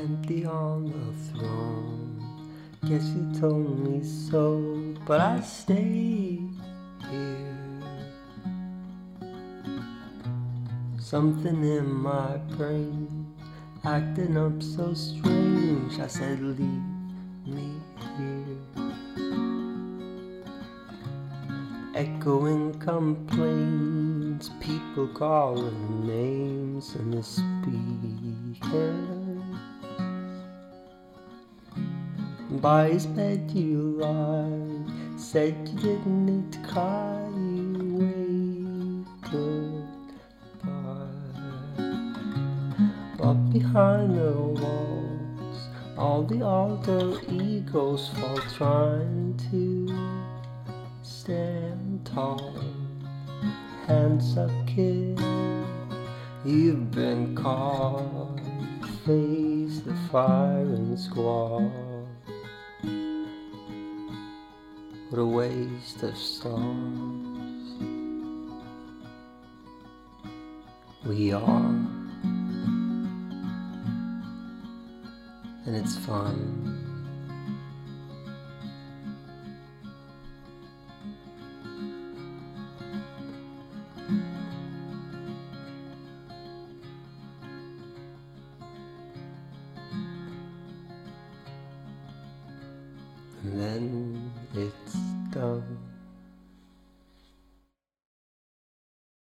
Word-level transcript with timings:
empty 0.00 0.44
on 0.44 0.84
the 0.84 1.38
throne. 1.38 2.16
Guess 2.88 3.04
you 3.14 3.40
told 3.40 3.78
me 3.80 4.04
so, 4.04 4.94
but 5.06 5.20
I 5.20 5.40
stay 5.40 6.40
here. 7.10 7.82
Something 10.98 11.64
in 11.64 11.86
my 11.92 12.36
brain 12.56 13.26
acting 13.84 14.36
up 14.36 14.62
so 14.62 14.92
strange. 14.94 15.98
I 15.98 16.06
said, 16.06 16.40
Leave 16.40 16.58
me 17.46 17.80
here. 18.16 18.86
Echoing 21.94 22.74
complaints, 22.78 24.50
people 24.60 25.08
calling 25.08 26.06
names 26.06 26.94
in 26.96 27.10
the 27.12 27.22
speakers. 27.22 29.15
By 32.48 32.90
his 32.90 33.06
bed 33.06 33.50
you 33.50 33.96
lied, 33.98 35.20
said 35.20 35.68
you 35.68 35.78
didn't 35.80 36.26
need 36.26 36.52
to 36.52 36.58
cry, 36.60 37.28
you 37.34 37.74
waved 37.98 39.08
goodbye. 39.32 40.76
But 43.18 43.34
behind 43.52 44.16
the 44.16 44.32
walls, 44.32 45.68
all 45.98 46.22
the 46.22 46.42
alter 46.42 47.20
egos 47.28 48.10
fall 48.10 48.38
trying 48.56 49.36
to 49.50 49.88
stand 51.02 52.06
tall. 52.06 52.54
Hands 53.88 54.38
up, 54.38 54.52
kid, 54.68 55.20
you've 56.44 56.92
been 56.92 57.34
caught. 57.34 58.38
Face 59.04 59.80
the 59.80 59.94
firing 60.10 60.96
squad. 60.96 61.95
What 65.08 65.20
a 65.20 65.24
waste 65.24 66.02
of 66.02 66.16
stars 66.16 66.58
we 71.06 71.32
are, 71.32 71.66
and 75.64 75.76
it's 75.76 75.96
fun. 75.96 76.75
Then 93.54 94.32
it's 94.54 94.94
done. 95.30 95.95